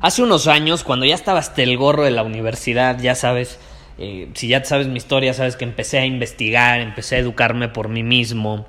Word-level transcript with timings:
Hace 0.00 0.22
unos 0.22 0.46
años, 0.46 0.84
cuando 0.84 1.06
ya 1.06 1.14
estaba 1.16 1.40
hasta 1.40 1.60
el 1.62 1.76
gorro 1.76 2.04
de 2.04 2.12
la 2.12 2.22
universidad, 2.22 3.00
ya 3.00 3.16
sabes, 3.16 3.58
eh, 3.98 4.28
si 4.34 4.46
ya 4.46 4.64
sabes 4.64 4.86
mi 4.86 4.96
historia, 4.96 5.34
sabes 5.34 5.56
que 5.56 5.64
empecé 5.64 5.98
a 5.98 6.06
investigar, 6.06 6.80
empecé 6.80 7.16
a 7.16 7.18
educarme 7.18 7.68
por 7.68 7.88
mí 7.88 8.04
mismo, 8.04 8.68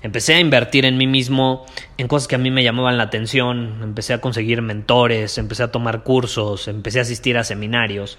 empecé 0.00 0.34
a 0.34 0.40
invertir 0.40 0.86
en 0.86 0.96
mí 0.96 1.06
mismo, 1.06 1.66
en 1.98 2.08
cosas 2.08 2.28
que 2.28 2.36
a 2.36 2.38
mí 2.38 2.50
me 2.50 2.64
llamaban 2.64 2.96
la 2.96 3.04
atención, 3.04 3.80
empecé 3.82 4.14
a 4.14 4.22
conseguir 4.22 4.62
mentores, 4.62 5.36
empecé 5.36 5.64
a 5.64 5.70
tomar 5.70 6.02
cursos, 6.02 6.66
empecé 6.66 7.00
a 7.00 7.02
asistir 7.02 7.36
a 7.36 7.44
seminarios. 7.44 8.16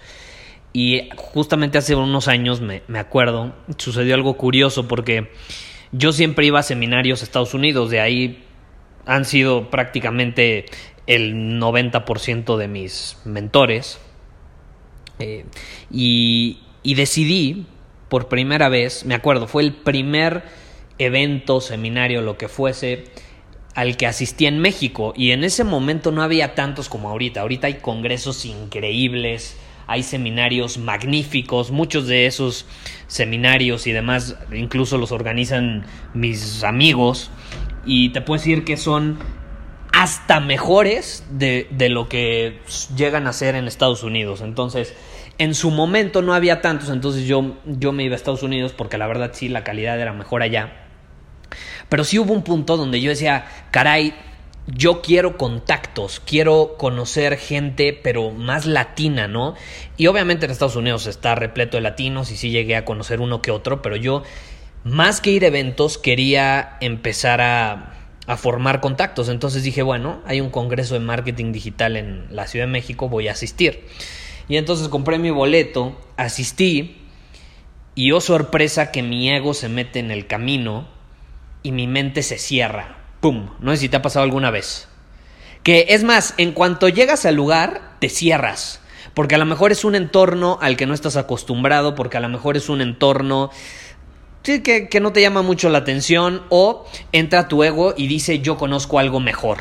Y 0.72 1.10
justamente 1.16 1.80
hace 1.80 1.96
unos 1.96 2.28
años, 2.28 2.62
me, 2.62 2.84
me 2.88 3.00
acuerdo, 3.00 3.56
sucedió 3.78 4.14
algo 4.14 4.38
curioso 4.38 4.88
porque 4.88 5.32
yo 5.92 6.14
siempre 6.14 6.46
iba 6.46 6.60
a 6.60 6.64
seminarios 6.64 7.22
a 7.22 7.24
Estados 7.24 7.56
Unidos, 7.56 7.90
de 7.90 8.02
ahí 8.02 8.44
han 9.06 9.26
sido 9.26 9.70
prácticamente 9.70 10.66
el 11.16 11.60
90% 11.60 12.56
de 12.56 12.68
mis 12.70 13.18
mentores. 13.26 14.00
Eh, 15.20 15.44
y, 15.92 16.60
y 16.84 16.96
decidí, 16.96 17.66
por 18.08 18.30
primera 18.30 18.70
vez, 18.70 19.06
me 19.06 19.14
acuerdo, 19.14 19.48
fue 19.48 19.64
el 19.64 19.74
primer 19.74 20.44
evento, 21.00 21.60
seminario, 21.60 22.22
lo 22.22 22.38
que 22.38 22.48
fuese, 22.48 23.04
al 23.76 23.98
que 23.98 24.08
asistí 24.08 24.46
en 24.46 24.60
México. 24.60 25.14
Y 25.18 25.32
en 25.32 25.44
ese 25.44 25.66
momento 25.66 26.14
no 26.14 26.24
había 26.24 26.56
tantos 26.56 26.88
como 26.88 27.10
ahorita. 27.10 27.42
Ahorita 27.42 27.68
hay 27.68 27.76
congresos 27.76 28.46
increíbles, 28.46 29.58
hay 29.88 30.04
seminarios 30.04 30.78
magníficos, 30.78 31.72
muchos 31.72 32.08
de 32.08 32.26
esos 32.26 32.66
seminarios 33.08 33.86
y 33.86 33.92
demás 33.92 34.38
incluso 34.54 34.98
los 34.98 35.12
organizan 35.12 35.84
mis 36.14 36.64
amigos. 36.64 37.32
Y 37.86 38.10
te 38.10 38.22
puedo 38.22 38.40
decir 38.40 38.64
que 38.64 38.78
son 38.78 39.20
hasta 40.02 40.40
mejores 40.40 41.24
de, 41.30 41.68
de, 41.70 41.88
lo 41.88 42.10
que 42.10 42.60
llegan 42.98 43.28
a 43.28 43.34
ser 43.34 43.54
en 43.54 43.68
Estados 43.68 44.02
Unidos. 44.02 44.42
Entonces, 44.42 44.96
en 45.38 45.54
su 45.54 45.70
momento 45.70 46.24
no 46.24 46.34
había 46.34 46.60
tantos, 46.60 46.90
entonces 46.90 47.28
yo, 47.28 47.58
yo 47.66 47.92
me 47.92 48.04
iba 48.04 48.14
a 48.14 48.16
Estados 48.16 48.42
Unidos 48.42 48.74
porque 48.76 48.98
la 48.98 49.06
verdad 49.06 49.30
sí, 49.36 49.48
la 49.48 49.64
calidad 49.64 50.00
era 50.00 50.12
mejor 50.12 50.42
allá. 50.42 50.88
Pero 51.88 52.04
sí 52.04 52.18
hubo 52.18 52.34
un 52.34 52.42
punto 52.42 52.78
donde 52.78 53.00
yo 53.00 53.12
decía, 53.12 53.46
caray, 53.70 54.16
yo 54.66 55.04
quiero 55.04 55.38
contactos, 55.38 56.20
quiero 56.20 56.78
conocer 56.80 57.38
gente, 57.38 57.94
pero 57.94 58.32
más 58.32 58.66
latina, 58.66 59.28
¿no? 59.28 59.54
Y 59.98 60.08
obviamente 60.08 60.46
en 60.46 60.52
Estados 60.52 60.78
Unidos 60.78 61.06
está 61.06 61.36
repleto 61.36 61.78
de 61.78 61.82
latinos 61.82 62.32
y 62.32 62.38
sí 62.38 62.50
llegué 62.50 62.76
a 62.76 62.86
conocer 62.86 63.22
uno 63.22 63.44
que 63.44 63.52
otro, 63.52 63.84
pero 63.84 63.98
yo, 63.98 64.24
más 64.84 65.22
que 65.22 65.30
ir 65.30 65.44
a 65.44 65.50
eventos, 65.50 66.00
quería 66.00 66.78
empezar 66.82 67.40
a 67.40 68.01
a 68.28 68.38
formar 68.38 68.82
contactos. 68.82 69.30
Entonces 69.30 69.64
dije, 69.64 69.82
bueno, 69.82 70.22
hay 70.26 70.42
un 70.42 70.50
congreso 70.50 70.94
de 70.94 71.00
marketing 71.00 71.52
digital 71.52 71.98
en 71.98 72.28
la 72.30 72.48
Ciudad 72.48 72.66
de 72.66 72.72
México, 72.72 73.10
voy 73.10 73.28
a 73.28 73.34
asistir. 73.34 73.86
Y 74.48 74.58
entonces 74.58 74.90
compré 74.90 75.18
mi 75.18 75.32
boleto, 75.32 76.00
asistí 76.18 76.98
y 77.96 78.12
oh 78.12 78.22
sorpresa 78.22 78.92
que 78.92 79.04
mi 79.04 79.30
ego 79.30 79.54
se 79.54 79.70
mete 79.70 80.00
en 80.00 80.12
el 80.12 80.28
camino 80.28 80.88
y 81.64 81.72
mi 81.72 81.88
mente 81.88 82.24
se 82.24 82.38
cierra. 82.38 82.98
¡Pum! 83.20 83.52
No 83.60 83.72
sé 83.72 83.78
si 83.78 83.90
te 83.90 83.98
ha 83.98 84.02
pasado 84.02 84.24
alguna 84.24 84.52
vez. 84.52 84.88
Que 85.64 85.88
es 85.90 86.04
más, 86.04 86.34
en 86.38 86.54
cuanto 86.54 86.90
llegas 86.90 87.26
al 87.26 87.36
lugar, 87.36 87.98
te 88.00 88.10
cierras. 88.10 88.82
Porque 89.14 89.36
a 89.36 89.38
lo 89.38 89.46
mejor 89.46 89.72
es 89.72 89.84
un 89.84 89.96
entorno 89.96 90.58
al 90.62 90.78
que 90.78 90.86
no 90.86 90.94
estás 90.94 91.18
acostumbrado, 91.18 91.96
porque 91.96 92.18
a 92.18 92.22
lo 92.22 92.30
mejor 92.30 92.58
es 92.58 92.70
un 92.70 92.82
entorno 92.82 93.52
sí, 94.44 94.62
que, 94.62 94.90
que 94.90 95.00
no 95.00 95.14
te 95.14 95.22
llama 95.22 95.42
mucho 95.42 95.70
la 95.70 95.80
atención 95.80 96.44
o 96.50 96.86
entra 97.12 97.48
tu 97.48 97.64
ego 97.64 97.94
y 97.98 98.08
dice 98.08 98.40
yo 98.40 98.58
conozco 98.58 99.00
algo 99.00 99.20
mejor. 99.20 99.60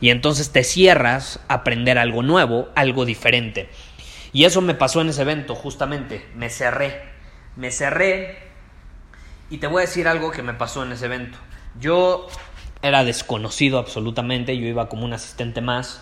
Y 0.00 0.10
entonces 0.10 0.50
te 0.50 0.64
cierras 0.64 1.40
a 1.48 1.54
aprender 1.54 1.98
algo 1.98 2.22
nuevo, 2.22 2.68
algo 2.74 3.04
diferente. 3.04 3.68
Y 4.32 4.44
eso 4.44 4.60
me 4.60 4.74
pasó 4.74 5.00
en 5.00 5.10
ese 5.10 5.22
evento, 5.22 5.54
justamente. 5.54 6.26
Me 6.34 6.48
cerré. 6.48 7.02
Me 7.56 7.70
cerré. 7.70 8.38
Y 9.50 9.58
te 9.58 9.66
voy 9.66 9.82
a 9.82 9.86
decir 9.86 10.08
algo 10.08 10.30
que 10.30 10.42
me 10.42 10.54
pasó 10.54 10.84
en 10.84 10.92
ese 10.92 11.06
evento. 11.06 11.36
Yo 11.78 12.28
era 12.82 13.04
desconocido 13.04 13.78
absolutamente, 13.78 14.56
yo 14.56 14.66
iba 14.66 14.88
como 14.88 15.04
un 15.04 15.12
asistente 15.12 15.60
más 15.60 16.00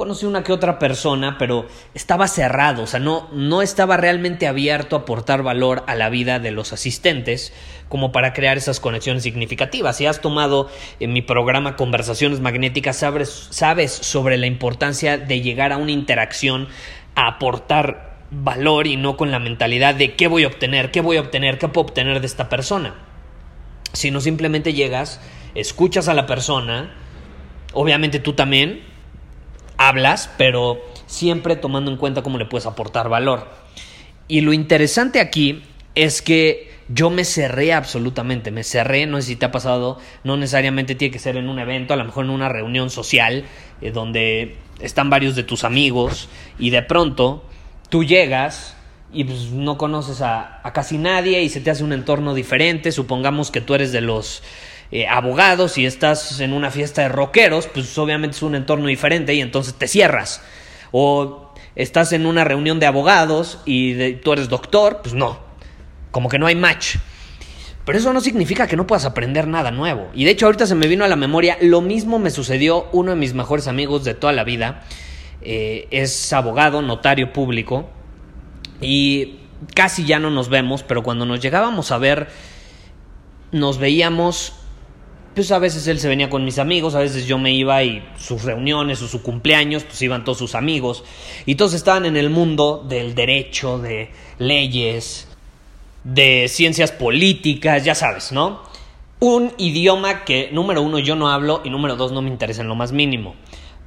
conocí 0.00 0.24
una 0.24 0.42
que 0.42 0.54
otra 0.54 0.78
persona, 0.78 1.36
pero 1.36 1.66
estaba 1.92 2.26
cerrado, 2.26 2.84
o 2.84 2.86
sea, 2.86 2.98
no, 2.98 3.28
no 3.34 3.60
estaba 3.60 3.98
realmente 3.98 4.46
abierto 4.46 4.96
a 4.96 5.00
aportar 5.00 5.42
valor 5.42 5.84
a 5.88 5.94
la 5.94 6.08
vida 6.08 6.38
de 6.38 6.52
los 6.52 6.72
asistentes 6.72 7.52
como 7.90 8.10
para 8.10 8.32
crear 8.32 8.56
esas 8.56 8.80
conexiones 8.80 9.24
significativas. 9.24 9.98
Si 9.98 10.06
has 10.06 10.22
tomado 10.22 10.70
en 11.00 11.12
mi 11.12 11.20
programa 11.20 11.76
Conversaciones 11.76 12.40
Magnéticas, 12.40 12.96
sabes, 12.96 13.48
sabes 13.50 13.92
sobre 13.92 14.38
la 14.38 14.46
importancia 14.46 15.18
de 15.18 15.42
llegar 15.42 15.70
a 15.70 15.76
una 15.76 15.90
interacción, 15.90 16.68
a 17.14 17.26
aportar 17.26 18.20
valor 18.30 18.86
y 18.86 18.96
no 18.96 19.18
con 19.18 19.30
la 19.30 19.38
mentalidad 19.38 19.94
de 19.94 20.14
qué 20.14 20.28
voy 20.28 20.44
a 20.44 20.46
obtener, 20.46 20.92
qué 20.92 21.02
voy 21.02 21.18
a 21.18 21.20
obtener, 21.20 21.58
qué 21.58 21.68
puedo 21.68 21.88
obtener 21.88 22.20
de 22.20 22.26
esta 22.26 22.48
persona. 22.48 22.94
Sino 23.92 24.22
simplemente 24.22 24.72
llegas, 24.72 25.20
escuchas 25.54 26.08
a 26.08 26.14
la 26.14 26.24
persona, 26.24 26.94
obviamente 27.74 28.18
tú 28.18 28.32
también, 28.32 28.88
hablas, 29.80 30.30
pero 30.36 30.78
siempre 31.06 31.56
tomando 31.56 31.90
en 31.90 31.96
cuenta 31.96 32.22
cómo 32.22 32.36
le 32.36 32.44
puedes 32.44 32.66
aportar 32.66 33.08
valor. 33.08 33.48
Y 34.28 34.42
lo 34.42 34.52
interesante 34.52 35.20
aquí 35.20 35.62
es 35.94 36.20
que 36.20 36.70
yo 36.88 37.08
me 37.08 37.24
cerré 37.24 37.72
absolutamente, 37.72 38.50
me 38.50 38.62
cerré, 38.62 39.06
no 39.06 39.16
sé 39.16 39.28
si 39.28 39.36
te 39.36 39.46
ha 39.46 39.50
pasado, 39.50 39.98
no 40.22 40.36
necesariamente 40.36 40.94
tiene 40.94 41.12
que 41.12 41.18
ser 41.18 41.38
en 41.38 41.48
un 41.48 41.58
evento, 41.58 41.94
a 41.94 41.96
lo 41.96 42.04
mejor 42.04 42.26
en 42.26 42.30
una 42.30 42.50
reunión 42.50 42.90
social 42.90 43.44
eh, 43.80 43.90
donde 43.90 44.56
están 44.80 45.08
varios 45.08 45.34
de 45.34 45.44
tus 45.44 45.64
amigos 45.64 46.28
y 46.58 46.68
de 46.70 46.82
pronto 46.82 47.42
tú 47.88 48.04
llegas 48.04 48.76
y 49.14 49.24
pues 49.24 49.50
no 49.50 49.78
conoces 49.78 50.20
a, 50.20 50.60
a 50.62 50.72
casi 50.74 50.98
nadie 50.98 51.42
y 51.42 51.48
se 51.48 51.60
te 51.60 51.70
hace 51.70 51.84
un 51.84 51.94
entorno 51.94 52.34
diferente, 52.34 52.92
supongamos 52.92 53.50
que 53.50 53.62
tú 53.62 53.74
eres 53.74 53.92
de 53.92 54.02
los 54.02 54.42
eh, 54.92 55.06
abogados 55.06 55.78
y 55.78 55.86
estás 55.86 56.40
en 56.40 56.52
una 56.52 56.70
fiesta 56.70 57.02
de 57.02 57.08
rockeros, 57.08 57.68
pues 57.68 57.96
obviamente 57.96 58.36
es 58.36 58.42
un 58.42 58.54
entorno 58.54 58.88
diferente 58.88 59.34
y 59.34 59.40
entonces 59.40 59.74
te 59.74 59.86
cierras. 59.86 60.42
O 60.90 61.52
estás 61.76 62.12
en 62.12 62.26
una 62.26 62.44
reunión 62.44 62.80
de 62.80 62.86
abogados 62.86 63.60
y 63.64 64.14
tú 64.14 64.32
eres 64.32 64.48
doctor, 64.48 65.00
pues 65.02 65.14
no, 65.14 65.38
como 66.10 66.28
que 66.28 66.38
no 66.38 66.46
hay 66.46 66.56
match. 66.56 66.96
Pero 67.84 67.98
eso 67.98 68.12
no 68.12 68.20
significa 68.20 68.66
que 68.66 68.76
no 68.76 68.86
puedas 68.86 69.04
aprender 69.04 69.46
nada 69.46 69.70
nuevo. 69.70 70.10
Y 70.14 70.24
de 70.24 70.32
hecho 70.32 70.46
ahorita 70.46 70.66
se 70.66 70.74
me 70.74 70.86
vino 70.86 71.04
a 71.04 71.08
la 71.08 71.16
memoria, 71.16 71.56
lo 71.60 71.80
mismo 71.80 72.18
me 72.18 72.30
sucedió 72.30 72.88
uno 72.92 73.12
de 73.12 73.16
mis 73.16 73.34
mejores 73.34 73.68
amigos 73.68 74.04
de 74.04 74.14
toda 74.14 74.32
la 74.32 74.44
vida. 74.44 74.84
Eh, 75.42 75.88
es 75.90 76.32
abogado, 76.32 76.82
notario 76.82 77.32
público. 77.32 77.88
Y 78.80 79.38
casi 79.74 80.04
ya 80.04 80.18
no 80.18 80.30
nos 80.30 80.48
vemos, 80.48 80.82
pero 80.82 81.02
cuando 81.02 81.26
nos 81.26 81.40
llegábamos 81.40 81.90
a 81.90 81.98
ver, 81.98 82.28
nos 83.52 83.78
veíamos 83.78 84.59
pues 85.34 85.52
a 85.52 85.58
veces 85.58 85.86
él 85.86 86.00
se 86.00 86.08
venía 86.08 86.28
con 86.28 86.44
mis 86.44 86.58
amigos, 86.58 86.94
a 86.94 86.98
veces 86.98 87.26
yo 87.26 87.38
me 87.38 87.52
iba 87.52 87.82
y 87.82 88.04
sus 88.18 88.42
reuniones 88.42 89.00
o 89.02 89.08
su 89.08 89.22
cumpleaños, 89.22 89.84
pues 89.84 90.00
iban 90.02 90.24
todos 90.24 90.38
sus 90.38 90.54
amigos. 90.54 91.04
Y 91.46 91.54
todos 91.54 91.74
estaban 91.74 92.04
en 92.04 92.16
el 92.16 92.30
mundo 92.30 92.84
del 92.88 93.14
derecho, 93.14 93.78
de 93.78 94.10
leyes, 94.38 95.28
de 96.04 96.46
ciencias 96.48 96.92
políticas, 96.92 97.84
ya 97.84 97.94
sabes, 97.94 98.32
¿no? 98.32 98.62
Un 99.20 99.52
idioma 99.58 100.24
que, 100.24 100.50
número 100.52 100.82
uno, 100.82 100.98
yo 100.98 101.14
no 101.14 101.30
hablo 101.30 101.60
y 101.64 101.70
número 101.70 101.96
dos, 101.96 102.10
no 102.10 102.22
me 102.22 102.30
interesa 102.30 102.62
en 102.62 102.68
lo 102.68 102.74
más 102.74 102.90
mínimo. 102.90 103.34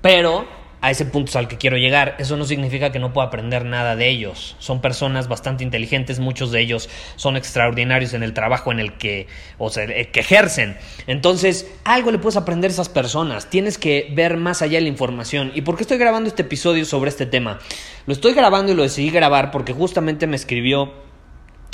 Pero 0.01 0.45
a 0.83 0.91
ese 0.91 1.05
punto 1.05 1.39
al 1.39 1.47
que 1.47 1.57
quiero 1.57 1.77
llegar. 1.77 2.17
Eso 2.19 2.35
no 2.35 2.43
significa 2.43 2.91
que 2.91 2.99
no 2.99 3.13
pueda 3.13 3.27
aprender 3.27 3.63
nada 3.63 3.95
de 3.95 4.09
ellos. 4.09 4.57
Son 4.59 4.81
personas 4.81 5.29
bastante 5.29 5.63
inteligentes, 5.63 6.19
muchos 6.19 6.51
de 6.51 6.59
ellos 6.59 6.89
son 7.15 7.37
extraordinarios 7.37 8.13
en 8.13 8.21
el 8.21 8.33
trabajo 8.33 8.69
en 8.69 8.81
el 8.81 8.97
que, 8.97 9.27
o 9.57 9.69
sea, 9.69 9.85
eh, 9.85 10.09
que 10.11 10.19
ejercen. 10.19 10.77
Entonces, 11.07 11.71
algo 11.85 12.11
le 12.11 12.19
puedes 12.19 12.35
aprender 12.35 12.69
a 12.69 12.73
esas 12.73 12.89
personas. 12.89 13.49
Tienes 13.49 13.77
que 13.77 14.11
ver 14.11 14.35
más 14.35 14.61
allá 14.61 14.77
de 14.77 14.81
la 14.81 14.89
información. 14.89 15.53
¿Y 15.55 15.61
por 15.61 15.77
qué 15.77 15.83
estoy 15.83 15.97
grabando 15.97 16.27
este 16.27 16.41
episodio 16.41 16.83
sobre 16.83 17.09
este 17.09 17.25
tema? 17.25 17.59
Lo 18.05 18.11
estoy 18.11 18.33
grabando 18.33 18.73
y 18.73 18.75
lo 18.75 18.83
decidí 18.83 19.09
grabar 19.09 19.51
porque 19.51 19.71
justamente 19.71 20.27
me 20.27 20.35
escribió 20.35 20.93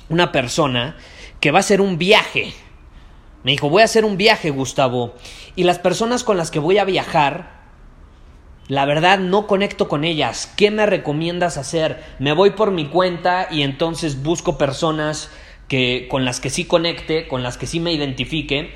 una 0.09 0.31
persona 0.31 0.97
que 1.39 1.49
va 1.49 1.57
a 1.57 1.61
hacer 1.61 1.81
un 1.81 1.97
viaje. 1.97 2.53
Me 3.43 3.53
dijo, 3.53 3.71
voy 3.71 3.81
a 3.81 3.85
hacer 3.85 4.05
un 4.05 4.17
viaje, 4.17 4.51
Gustavo. 4.51 5.15
Y 5.55 5.63
las 5.63 5.79
personas 5.79 6.23
con 6.23 6.37
las 6.37 6.51
que 6.51 6.59
voy 6.59 6.77
a 6.77 6.85
viajar 6.85 7.58
la 8.69 8.85
verdad 8.85 9.17
no 9.17 9.47
conecto 9.47 9.89
con 9.89 10.03
ellas. 10.05 10.53
¿Qué 10.55 10.69
me 10.69 10.85
recomiendas 10.85 11.57
hacer? 11.57 12.03
Me 12.19 12.33
voy 12.33 12.51
por 12.51 12.69
mi 12.69 12.85
cuenta 12.85 13.47
y 13.49 13.63
entonces 13.63 14.21
busco 14.21 14.59
personas 14.59 15.31
que 15.67 16.07
con 16.09 16.23
las 16.23 16.39
que 16.39 16.51
sí 16.51 16.65
conecte, 16.65 17.27
con 17.27 17.41
las 17.41 17.57
que 17.57 17.65
sí 17.65 17.79
me 17.79 17.91
identifique. 17.91 18.71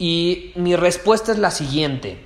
Y 0.00 0.50
mi 0.56 0.74
respuesta 0.74 1.30
es 1.30 1.38
la 1.38 1.52
siguiente. 1.52 2.18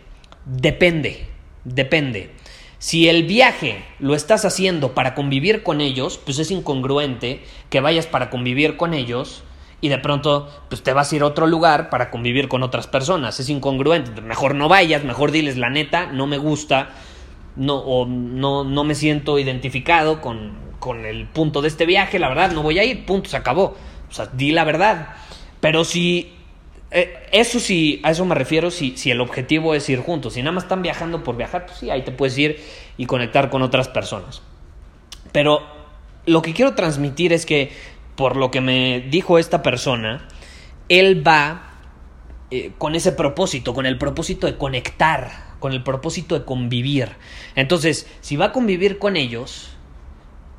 Depende, 0.46 1.26
depende. 1.64 2.30
Si 2.78 3.06
el 3.06 3.24
viaje 3.24 3.84
lo 3.98 4.14
estás 4.14 4.46
haciendo 4.46 4.94
para 4.94 5.14
convivir 5.14 5.62
con 5.62 5.82
ellos, 5.82 6.18
pues 6.24 6.38
es 6.38 6.50
incongruente 6.50 7.42
que 7.68 7.80
vayas 7.80 8.06
para 8.06 8.30
convivir 8.30 8.78
con 8.78 8.94
ellos 8.94 9.44
y 9.80 9.88
de 9.88 9.98
pronto 9.98 10.48
pues 10.68 10.82
te 10.82 10.92
vas 10.92 11.12
a 11.12 11.16
ir 11.16 11.22
a 11.22 11.26
otro 11.26 11.46
lugar 11.46 11.90
para 11.90 12.10
convivir 12.10 12.48
con 12.48 12.62
otras 12.62 12.86
personas. 12.86 13.38
Es 13.40 13.48
incongruente. 13.48 14.20
Mejor 14.20 14.54
no 14.54 14.68
vayas, 14.68 15.04
mejor 15.04 15.30
diles 15.30 15.56
la 15.56 15.70
neta, 15.70 16.06
no 16.06 16.26
me 16.26 16.38
gusta, 16.38 16.90
no, 17.56 17.76
o 17.76 18.06
no, 18.06 18.64
no 18.64 18.84
me 18.84 18.94
siento 18.94 19.38
identificado 19.38 20.20
con, 20.20 20.52
con 20.78 21.04
el 21.04 21.26
punto 21.26 21.62
de 21.62 21.68
este 21.68 21.86
viaje, 21.86 22.18
la 22.18 22.28
verdad, 22.28 22.52
no 22.52 22.62
voy 22.62 22.78
a 22.78 22.84
ir, 22.84 23.06
punto, 23.06 23.30
se 23.30 23.36
acabó. 23.36 23.76
O 24.08 24.12
sea, 24.12 24.26
di 24.26 24.52
la 24.52 24.64
verdad. 24.64 25.16
Pero 25.60 25.84
si 25.84 26.34
eh, 26.90 27.26
eso 27.32 27.58
sí, 27.58 28.00
a 28.04 28.12
eso 28.12 28.24
me 28.24 28.36
refiero 28.36 28.70
si, 28.70 28.96
si 28.96 29.10
el 29.10 29.20
objetivo 29.20 29.74
es 29.74 29.88
ir 29.88 29.98
juntos. 29.98 30.34
Si 30.34 30.42
nada 30.42 30.52
más 30.52 30.64
están 30.64 30.80
viajando 30.80 31.24
por 31.24 31.36
viajar, 31.36 31.66
pues 31.66 31.78
sí, 31.78 31.90
ahí 31.90 32.02
te 32.02 32.12
puedes 32.12 32.38
ir 32.38 32.62
y 32.96 33.06
conectar 33.06 33.50
con 33.50 33.62
otras 33.62 33.88
personas. 33.88 34.42
Pero 35.32 35.62
lo 36.26 36.40
que 36.40 36.54
quiero 36.54 36.74
transmitir 36.74 37.32
es 37.32 37.46
que 37.46 37.72
por 38.16 38.36
lo 38.36 38.50
que 38.50 38.60
me 38.60 39.00
dijo 39.10 39.38
esta 39.38 39.62
persona, 39.62 40.28
él 40.88 41.26
va 41.26 41.70
eh, 42.50 42.72
con 42.78 42.94
ese 42.94 43.12
propósito, 43.12 43.74
con 43.74 43.86
el 43.86 43.98
propósito 43.98 44.46
de 44.46 44.56
conectar, 44.56 45.54
con 45.58 45.72
el 45.72 45.82
propósito 45.82 46.38
de 46.38 46.44
convivir. 46.44 47.10
Entonces, 47.54 48.06
si 48.20 48.36
va 48.36 48.46
a 48.46 48.52
convivir 48.52 48.98
con 48.98 49.16
ellos, 49.16 49.70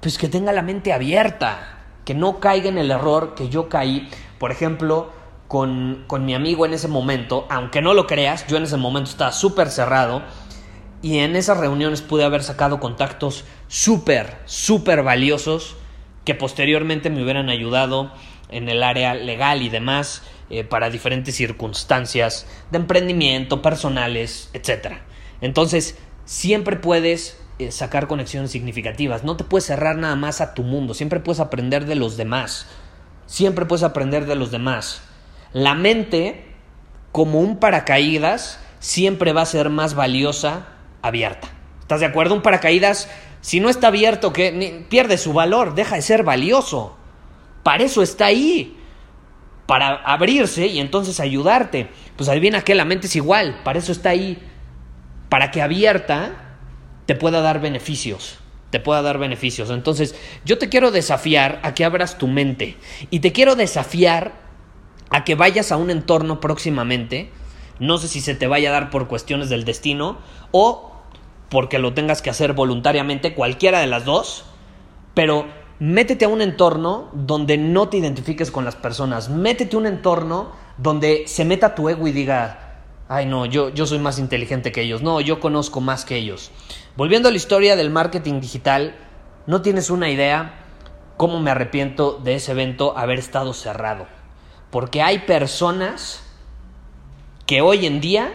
pues 0.01 0.17
que 0.17 0.27
tenga 0.27 0.51
la 0.51 0.61
mente 0.61 0.93
abierta, 0.93 1.83
que 2.03 2.13
no 2.13 2.39
caiga 2.39 2.69
en 2.69 2.77
el 2.77 2.91
error 2.91 3.35
que 3.35 3.49
yo 3.49 3.69
caí, 3.69 4.09
por 4.39 4.51
ejemplo, 4.51 5.11
con, 5.47 6.03
con 6.07 6.25
mi 6.25 6.33
amigo 6.33 6.65
en 6.65 6.73
ese 6.73 6.87
momento, 6.87 7.45
aunque 7.49 7.81
no 7.81 7.93
lo 7.93 8.07
creas, 8.07 8.45
yo 8.47 8.57
en 8.57 8.63
ese 8.63 8.77
momento 8.77 9.09
estaba 9.09 9.31
súper 9.31 9.69
cerrado 9.69 10.23
y 11.01 11.19
en 11.19 11.35
esas 11.35 11.57
reuniones 11.59 12.01
pude 12.01 12.23
haber 12.23 12.43
sacado 12.43 12.79
contactos 12.79 13.45
súper, 13.67 14.37
súper 14.45 15.03
valiosos 15.03 15.75
que 16.25 16.35
posteriormente 16.35 17.09
me 17.09 17.23
hubieran 17.23 17.49
ayudado 17.49 18.11
en 18.49 18.69
el 18.69 18.83
área 18.83 19.13
legal 19.13 19.61
y 19.61 19.69
demás 19.69 20.23
eh, 20.49 20.63
para 20.63 20.89
diferentes 20.89 21.35
circunstancias 21.35 22.47
de 22.71 22.77
emprendimiento, 22.77 23.61
personales, 23.61 24.49
etc. 24.53 24.97
Entonces, 25.41 25.97
siempre 26.25 26.75
puedes 26.75 27.39
eh, 27.59 27.71
sacar 27.71 28.07
conexiones 28.07 28.51
significativas, 28.51 29.23
no 29.23 29.37
te 29.37 29.43
puedes 29.43 29.65
cerrar 29.65 29.97
nada 29.97 30.15
más 30.15 30.41
a 30.41 30.53
tu 30.53 30.63
mundo, 30.63 30.93
siempre 30.93 31.19
puedes 31.19 31.39
aprender 31.39 31.85
de 31.85 31.95
los 31.95 32.17
demás, 32.17 32.67
siempre 33.25 33.65
puedes 33.65 33.83
aprender 33.83 34.25
de 34.25 34.35
los 34.35 34.51
demás. 34.51 35.01
La 35.53 35.73
mente, 35.73 36.45
como 37.11 37.39
un 37.39 37.57
paracaídas, 37.57 38.59
siempre 38.79 39.33
va 39.33 39.41
a 39.41 39.45
ser 39.45 39.69
más 39.69 39.95
valiosa 39.95 40.67
abierta. 41.01 41.47
¿Estás 41.79 41.99
de 41.99 42.07
acuerdo? 42.07 42.33
Un 42.35 42.41
paracaídas 42.41 43.09
si 43.45 43.59
no 43.59 43.69
está 43.69 43.89
abierto, 43.89 44.33
que 44.33 44.87
pierde 44.89 45.19
su 45.19 45.31
valor, 45.31 45.75
deja 45.75 45.97
de 45.97 46.01
ser 46.01 46.23
valioso. 46.23 46.97
Para 47.61 47.83
eso 47.83 48.01
está 48.01 48.25
ahí. 48.25 48.75
Para 49.67 49.97
abrirse 49.97 50.65
y 50.65 50.79
entonces 50.79 51.19
ayudarte. 51.19 51.91
Pues 52.15 52.27
adivina 52.27 52.63
que 52.63 52.73
la 52.73 52.85
mente 52.85 53.05
es 53.05 53.15
igual, 53.15 53.61
para 53.63 53.77
eso 53.77 53.91
está 53.91 54.09
ahí. 54.09 54.39
Para 55.29 55.51
que 55.51 55.61
abierta 55.61 56.57
te 57.05 57.13
pueda 57.13 57.41
dar 57.41 57.61
beneficios. 57.61 58.39
Te 58.71 58.79
pueda 58.79 59.03
dar 59.03 59.19
beneficios. 59.19 59.69
Entonces, 59.69 60.15
yo 60.43 60.57
te 60.57 60.67
quiero 60.67 60.89
desafiar 60.89 61.59
a 61.61 61.75
que 61.75 61.85
abras 61.85 62.17
tu 62.17 62.25
mente. 62.25 62.77
Y 63.11 63.19
te 63.19 63.31
quiero 63.31 63.55
desafiar 63.55 64.33
a 65.11 65.23
que 65.23 65.35
vayas 65.35 65.71
a 65.71 65.77
un 65.77 65.91
entorno 65.91 66.39
próximamente. 66.39 67.29
No 67.77 67.99
sé 67.99 68.07
si 68.07 68.21
se 68.21 68.33
te 68.33 68.47
vaya 68.47 68.69
a 68.69 68.73
dar 68.73 68.89
por 68.89 69.07
cuestiones 69.07 69.49
del 69.49 69.65
destino 69.65 70.17
o 70.49 70.94
porque 71.49 71.79
lo 71.79 71.93
tengas 71.93 72.21
que 72.21 72.29
hacer 72.29 72.53
voluntariamente, 72.53 73.33
cualquiera 73.33 73.79
de 73.79 73.87
las 73.87 74.05
dos, 74.05 74.45
pero 75.13 75.45
métete 75.79 76.25
a 76.25 76.29
un 76.29 76.41
entorno 76.41 77.09
donde 77.13 77.57
no 77.57 77.89
te 77.89 77.97
identifiques 77.97 78.51
con 78.51 78.65
las 78.65 78.75
personas, 78.75 79.29
métete 79.29 79.75
a 79.75 79.79
un 79.79 79.87
entorno 79.87 80.51
donde 80.77 81.23
se 81.27 81.45
meta 81.45 81.75
tu 81.75 81.89
ego 81.89 82.07
y 82.07 82.11
diga, 82.11 82.81
ay 83.07 83.25
no, 83.25 83.45
yo, 83.45 83.69
yo 83.69 83.85
soy 83.85 83.99
más 83.99 84.19
inteligente 84.19 84.71
que 84.71 84.81
ellos, 84.81 85.01
no, 85.01 85.21
yo 85.21 85.39
conozco 85.39 85.81
más 85.81 86.05
que 86.05 86.15
ellos. 86.15 86.51
Volviendo 86.95 87.29
a 87.29 87.31
la 87.31 87.37
historia 87.37 87.75
del 87.75 87.89
marketing 87.89 88.39
digital, 88.39 88.95
no 89.47 89.61
tienes 89.61 89.89
una 89.89 90.09
idea 90.09 90.61
cómo 91.17 91.39
me 91.39 91.51
arrepiento 91.51 92.19
de 92.23 92.35
ese 92.35 92.51
evento 92.51 92.97
haber 92.97 93.19
estado 93.19 93.53
cerrado, 93.53 94.07
porque 94.71 95.01
hay 95.01 95.19
personas 95.19 96.23
que 97.45 97.61
hoy 97.61 97.85
en 97.85 98.01
día 98.01 98.33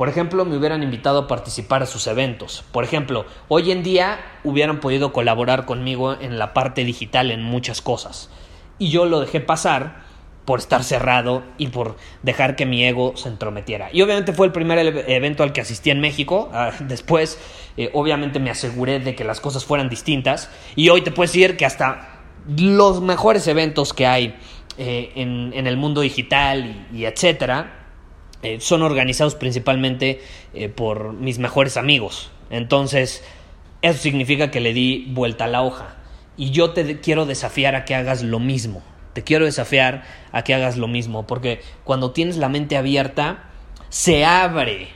por 0.00 0.08
ejemplo, 0.08 0.46
me 0.46 0.56
hubieran 0.56 0.82
invitado 0.82 1.18
a 1.18 1.28
participar 1.28 1.82
a 1.82 1.86
sus 1.86 2.06
eventos. 2.06 2.64
Por 2.72 2.84
ejemplo, 2.84 3.26
hoy 3.48 3.70
en 3.70 3.82
día 3.82 4.18
hubieran 4.44 4.80
podido 4.80 5.12
colaborar 5.12 5.66
conmigo 5.66 6.16
en 6.18 6.38
la 6.38 6.54
parte 6.54 6.86
digital 6.86 7.30
en 7.30 7.42
muchas 7.42 7.82
cosas. 7.82 8.30
Y 8.78 8.88
yo 8.88 9.04
lo 9.04 9.20
dejé 9.20 9.40
pasar 9.40 10.00
por 10.46 10.58
estar 10.58 10.84
cerrado 10.84 11.42
y 11.58 11.66
por 11.66 11.98
dejar 12.22 12.56
que 12.56 12.64
mi 12.64 12.82
ego 12.82 13.12
se 13.14 13.28
entrometiera. 13.28 13.90
Y 13.92 14.00
obviamente 14.00 14.32
fue 14.32 14.46
el 14.46 14.52
primer 14.52 14.78
evento 15.06 15.42
al 15.42 15.52
que 15.52 15.60
asistí 15.60 15.90
en 15.90 16.00
México. 16.00 16.48
Ah, 16.54 16.70
después, 16.80 17.38
eh, 17.76 17.90
obviamente 17.92 18.40
me 18.40 18.48
aseguré 18.48 19.00
de 19.00 19.14
que 19.14 19.24
las 19.24 19.38
cosas 19.38 19.66
fueran 19.66 19.90
distintas. 19.90 20.48
Y 20.76 20.88
hoy 20.88 21.02
te 21.02 21.10
puedo 21.10 21.26
decir 21.26 21.58
que 21.58 21.66
hasta 21.66 22.22
los 22.56 23.02
mejores 23.02 23.46
eventos 23.48 23.92
que 23.92 24.06
hay 24.06 24.34
eh, 24.78 25.12
en, 25.14 25.66
el 25.66 25.76
mundo 25.76 26.00
digital 26.00 26.86
y 26.90 27.04
etcétera, 27.04 27.79
eh, 28.42 28.58
son 28.60 28.82
organizados 28.82 29.34
principalmente 29.34 30.22
eh, 30.54 30.68
por 30.68 31.12
mis 31.12 31.38
mejores 31.38 31.76
amigos. 31.76 32.30
Entonces, 32.48 33.22
eso 33.82 33.98
significa 33.98 34.50
que 34.50 34.60
le 34.60 34.72
di 34.72 35.06
vuelta 35.10 35.44
a 35.44 35.48
la 35.48 35.62
hoja. 35.62 35.96
Y 36.36 36.50
yo 36.50 36.70
te 36.70 37.00
quiero 37.00 37.26
desafiar 37.26 37.74
a 37.74 37.84
que 37.84 37.94
hagas 37.94 38.22
lo 38.22 38.38
mismo. 38.38 38.82
Te 39.12 39.24
quiero 39.24 39.44
desafiar 39.44 40.04
a 40.32 40.42
que 40.42 40.54
hagas 40.54 40.76
lo 40.78 40.88
mismo. 40.88 41.26
Porque 41.26 41.60
cuando 41.84 42.12
tienes 42.12 42.38
la 42.38 42.48
mente 42.48 42.76
abierta, 42.76 43.50
se 43.90 44.24
abre 44.24 44.88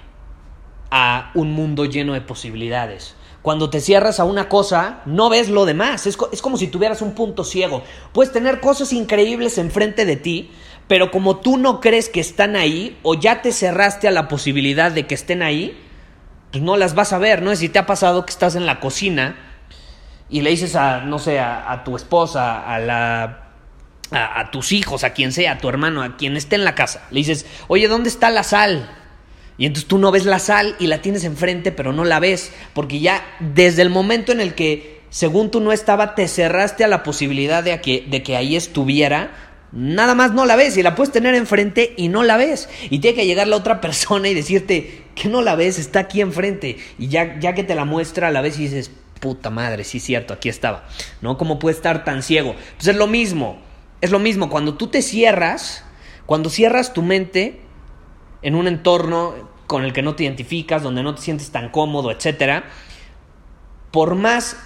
a 0.90 1.30
un 1.34 1.52
mundo 1.52 1.84
lleno 1.84 2.14
de 2.14 2.22
posibilidades. 2.22 3.14
Cuando 3.42 3.68
te 3.68 3.82
cierras 3.82 4.20
a 4.20 4.24
una 4.24 4.48
cosa, 4.48 5.02
no 5.04 5.28
ves 5.28 5.50
lo 5.50 5.66
demás. 5.66 6.06
Es, 6.06 6.16
es 6.32 6.40
como 6.40 6.56
si 6.56 6.68
tuvieras 6.68 7.02
un 7.02 7.14
punto 7.14 7.44
ciego. 7.44 7.82
Puedes 8.12 8.32
tener 8.32 8.60
cosas 8.60 8.92
increíbles 8.94 9.58
enfrente 9.58 10.06
de 10.06 10.16
ti, 10.16 10.50
pero 10.86 11.10
como 11.10 11.36
tú 11.36 11.56
no 11.56 11.80
crees 11.80 12.08
que 12.08 12.20
están 12.20 12.56
ahí 12.56 12.98
o 13.02 13.14
ya 13.14 13.42
te 13.42 13.52
cerraste 13.52 14.08
a 14.08 14.10
la 14.10 14.28
posibilidad 14.28 14.92
de 14.92 15.06
que 15.06 15.14
estén 15.14 15.42
ahí, 15.42 15.80
pues 16.50 16.62
no 16.62 16.76
las 16.76 16.94
vas 16.94 17.12
a 17.12 17.18
ver, 17.18 17.42
¿no? 17.42 17.54
Si 17.56 17.68
te 17.68 17.78
ha 17.78 17.86
pasado 17.86 18.24
que 18.26 18.30
estás 18.30 18.54
en 18.54 18.66
la 18.66 18.80
cocina 18.80 19.36
y 20.28 20.42
le 20.42 20.50
dices 20.50 20.76
a, 20.76 21.00
no 21.00 21.18
sé, 21.18 21.40
a, 21.40 21.82
tu 21.84 21.96
esposa, 21.96 22.62
a 22.62 22.78
la 22.78 23.40
a, 24.10 24.50
tus 24.50 24.72
hijos, 24.72 25.04
a 25.04 25.10
quien 25.10 25.32
sea, 25.32 25.52
a 25.52 25.58
tu 25.58 25.68
hermano, 25.68 26.02
a 26.02 26.16
quien 26.16 26.36
esté 26.36 26.56
en 26.56 26.64
la 26.64 26.74
casa. 26.74 27.06
Le 27.10 27.18
dices, 27.18 27.46
oye, 27.66 27.88
¿dónde 27.88 28.08
está 28.08 28.30
la 28.30 28.42
sal? 28.42 28.90
Y 29.56 29.66
entonces 29.66 29.88
tú 29.88 29.98
no 29.98 30.10
ves 30.10 30.26
la 30.26 30.38
sal 30.38 30.76
y 30.78 30.86
la 30.86 31.00
tienes 31.00 31.24
enfrente, 31.24 31.72
pero 31.72 31.92
no 31.92 32.04
la 32.04 32.20
ves, 32.20 32.52
porque 32.74 33.00
ya 33.00 33.24
desde 33.40 33.82
el 33.82 33.90
momento 33.90 34.32
en 34.32 34.40
el 34.40 34.54
que, 34.54 35.02
según 35.10 35.50
tú 35.50 35.60
no 35.60 35.72
estaba, 35.72 36.14
te 36.14 36.28
cerraste 36.28 36.84
a 36.84 36.88
la 36.88 37.02
posibilidad 37.02 37.64
de 37.64 37.78
de 37.78 38.22
que 38.22 38.36
ahí 38.36 38.54
estuviera, 38.54 39.32
Nada 39.74 40.14
más 40.14 40.32
no 40.32 40.46
la 40.46 40.54
ves 40.54 40.76
y 40.76 40.84
la 40.84 40.94
puedes 40.94 41.12
tener 41.12 41.34
enfrente 41.34 41.94
y 41.96 42.06
no 42.06 42.22
la 42.22 42.36
ves. 42.36 42.68
Y 42.90 43.00
tiene 43.00 43.16
que 43.16 43.26
llegar 43.26 43.48
la 43.48 43.56
otra 43.56 43.80
persona 43.82 44.28
y 44.28 44.34
decirte 44.34 45.04
que 45.16 45.28
no 45.28 45.42
la 45.42 45.56
ves, 45.56 45.78
está 45.78 46.00
aquí 46.00 46.20
enfrente. 46.20 46.78
Y 46.98 47.08
ya, 47.08 47.38
ya 47.40 47.54
que 47.54 47.64
te 47.64 47.74
la 47.74 47.84
muestra, 47.84 48.30
la 48.30 48.40
ves 48.40 48.58
y 48.58 48.62
dices, 48.62 48.92
puta 49.18 49.50
madre, 49.50 49.82
sí 49.82 49.98
es 49.98 50.04
cierto, 50.04 50.32
aquí 50.32 50.48
estaba. 50.48 50.84
¿No? 51.22 51.36
¿Cómo 51.36 51.58
puede 51.58 51.74
estar 51.74 52.04
tan 52.04 52.22
ciego? 52.22 52.54
Pues 52.76 52.86
es 52.86 52.96
lo 52.96 53.08
mismo, 53.08 53.58
es 54.00 54.12
lo 54.12 54.20
mismo. 54.20 54.48
Cuando 54.48 54.74
tú 54.74 54.86
te 54.86 55.02
cierras, 55.02 55.84
cuando 56.24 56.50
cierras 56.50 56.92
tu 56.92 57.02
mente 57.02 57.60
en 58.42 58.54
un 58.54 58.68
entorno 58.68 59.34
con 59.66 59.84
el 59.84 59.92
que 59.92 60.02
no 60.02 60.14
te 60.14 60.22
identificas, 60.22 60.84
donde 60.84 61.02
no 61.02 61.16
te 61.16 61.22
sientes 61.22 61.50
tan 61.50 61.70
cómodo, 61.70 62.12
etc. 62.12 62.62
Por 63.90 64.14
más 64.14 64.56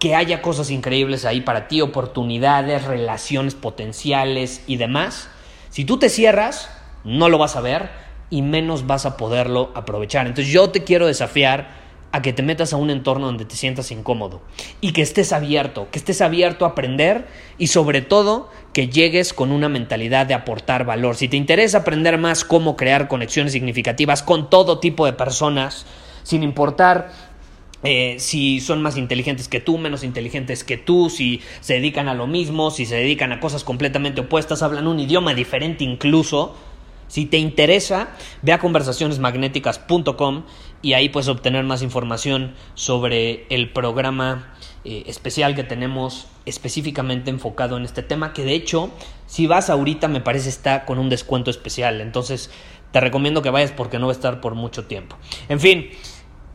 que 0.00 0.16
haya 0.16 0.42
cosas 0.42 0.70
increíbles 0.70 1.26
ahí 1.26 1.42
para 1.42 1.68
ti, 1.68 1.82
oportunidades, 1.82 2.84
relaciones 2.84 3.54
potenciales 3.54 4.64
y 4.66 4.76
demás, 4.76 5.28
si 5.68 5.84
tú 5.84 5.98
te 5.98 6.08
cierras, 6.08 6.70
no 7.04 7.28
lo 7.28 7.36
vas 7.38 7.54
a 7.54 7.60
ver 7.60 7.90
y 8.30 8.40
menos 8.40 8.86
vas 8.86 9.04
a 9.04 9.18
poderlo 9.18 9.70
aprovechar. 9.74 10.26
Entonces 10.26 10.52
yo 10.52 10.70
te 10.70 10.84
quiero 10.84 11.06
desafiar 11.06 11.78
a 12.12 12.22
que 12.22 12.32
te 12.32 12.42
metas 12.42 12.72
a 12.72 12.76
un 12.76 12.88
entorno 12.88 13.26
donde 13.26 13.44
te 13.44 13.54
sientas 13.56 13.90
incómodo 13.90 14.40
y 14.80 14.92
que 14.92 15.02
estés 15.02 15.32
abierto, 15.32 15.88
que 15.90 15.98
estés 15.98 16.22
abierto 16.22 16.64
a 16.64 16.68
aprender 16.68 17.28
y 17.58 17.68
sobre 17.68 18.00
todo 18.00 18.50
que 18.72 18.88
llegues 18.88 19.34
con 19.34 19.52
una 19.52 19.68
mentalidad 19.68 20.26
de 20.26 20.34
aportar 20.34 20.86
valor. 20.86 21.14
Si 21.14 21.28
te 21.28 21.36
interesa 21.36 21.78
aprender 21.78 22.16
más 22.16 22.44
cómo 22.44 22.74
crear 22.74 23.06
conexiones 23.06 23.52
significativas 23.52 24.22
con 24.22 24.48
todo 24.48 24.80
tipo 24.80 25.04
de 25.04 25.12
personas, 25.12 25.84
sin 26.22 26.42
importar 26.42 27.29
eh, 27.82 28.16
si 28.18 28.60
son 28.60 28.82
más 28.82 28.96
inteligentes 28.96 29.48
que 29.48 29.60
tú, 29.60 29.78
menos 29.78 30.04
inteligentes 30.04 30.64
que 30.64 30.76
tú, 30.76 31.08
si 31.08 31.40
se 31.60 31.74
dedican 31.74 32.08
a 32.08 32.14
lo 32.14 32.26
mismo, 32.26 32.70
si 32.70 32.84
se 32.84 32.96
dedican 32.96 33.32
a 33.32 33.40
cosas 33.40 33.64
completamente 33.64 34.20
opuestas, 34.20 34.62
hablan 34.62 34.86
un 34.86 35.00
idioma 35.00 35.34
diferente 35.34 35.84
incluso, 35.84 36.54
si 37.08 37.26
te 37.26 37.38
interesa, 37.38 38.10
ve 38.42 38.52
a 38.52 38.58
conversacionesmagnéticas.com 38.58 40.44
y 40.82 40.92
ahí 40.92 41.08
puedes 41.08 41.28
obtener 41.28 41.64
más 41.64 41.82
información 41.82 42.54
sobre 42.74 43.46
el 43.48 43.70
programa 43.72 44.54
eh, 44.84 45.04
especial 45.06 45.54
que 45.54 45.64
tenemos 45.64 46.26
específicamente 46.46 47.30
enfocado 47.30 47.76
en 47.76 47.84
este 47.84 48.02
tema, 48.02 48.32
que 48.32 48.44
de 48.44 48.54
hecho, 48.54 48.90
si 49.26 49.46
vas 49.46 49.70
ahorita 49.70 50.08
me 50.08 50.20
parece 50.20 50.48
está 50.48 50.84
con 50.84 50.98
un 50.98 51.08
descuento 51.08 51.50
especial, 51.50 52.00
entonces 52.00 52.50
te 52.92 53.00
recomiendo 53.00 53.42
que 53.42 53.50
vayas 53.50 53.72
porque 53.72 53.98
no 53.98 54.06
va 54.06 54.12
a 54.12 54.16
estar 54.16 54.40
por 54.40 54.54
mucho 54.54 54.84
tiempo. 54.84 55.16
En 55.48 55.60
fin, 55.60 55.90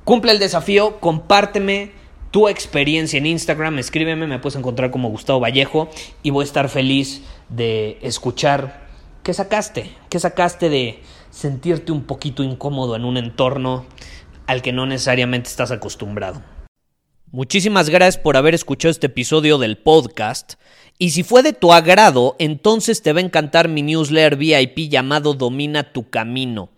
cumple 0.06 0.32
el 0.32 0.40
desafío, 0.40 1.02
compárteme 1.02 1.92
tu 2.32 2.48
experiencia 2.48 3.18
en 3.18 3.26
Instagram, 3.26 3.80
escríbeme, 3.80 4.28
me 4.28 4.40
puedes 4.40 4.58
encontrar 4.58 4.92
como 4.92 5.10
Gustavo 5.10 5.42
Vallejo 5.42 5.90
y 6.24 6.30
voy 6.30 6.44
a 6.44 6.46
estar 6.46 6.70
feliz 6.70 7.22
de 7.50 7.98
escuchar 8.02 8.86
¿Qué 9.26 9.34
sacaste? 9.34 9.90
¿Qué 10.08 10.20
sacaste 10.20 10.70
de 10.70 11.00
sentirte 11.32 11.92
un 11.92 12.04
poquito 12.04 12.44
incómodo 12.44 12.96
en 12.96 13.06
un 13.06 13.18
entorno 13.18 13.88
al 14.46 14.62
que 14.62 14.72
no 14.72 14.86
necesariamente 14.86 15.50
estás 15.50 15.72
acostumbrado? 15.72 16.44
Muchísimas 17.32 17.90
gracias 17.90 18.22
por 18.22 18.38
haber 18.38 18.54
escuchado 18.54 18.92
este 18.92 19.08
episodio 19.08 19.58
del 19.58 19.80
podcast. 19.80 20.54
Y 21.00 21.10
si 21.10 21.24
fue 21.24 21.42
de 21.42 21.54
tu 21.54 21.74
agrado, 21.74 22.36
entonces 22.38 23.02
te 23.02 23.14
va 23.14 23.20
a 23.20 23.24
encantar 23.24 23.68
mi 23.68 23.82
newsletter 23.82 24.36
VIP 24.36 24.92
llamado 24.92 25.34
Domina 25.34 25.92
tu 25.92 26.08
Camino. 26.08 26.70